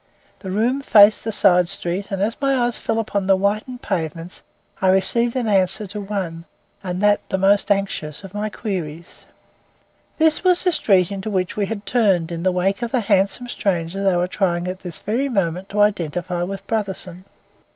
[0.39, 4.41] This room faced a side street, and, as my eyes fell upon the whitened pavements,
[4.81, 6.45] I received an answer to one,
[6.83, 9.27] and that the most anxious, of my queries.
[10.17, 13.47] This was the street into which we had turned, in the wake of the handsome
[13.47, 17.25] stranger they were trying at this very moment to identify with Brotherson.